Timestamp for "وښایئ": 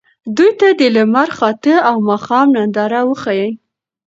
3.05-3.51